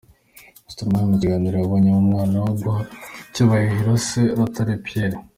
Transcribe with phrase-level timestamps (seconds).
[0.71, 2.81] Stromae muri iki gitaramo yaboneyeho umwanya wo guha
[3.29, 5.17] icyubahiro se, Rutare Pierre.